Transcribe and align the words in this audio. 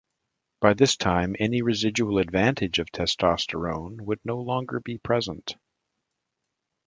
By 0.61 0.73
this 0.73 0.97
time 0.97 1.35
any 1.37 1.61
residual 1.61 2.17
"advantage" 2.17 2.79
of 2.79 2.87
testosterone 2.91 4.01
would 4.05 4.19
no 4.25 4.39
longer 4.39 4.79
be 4.79 4.97
present. 4.97 5.55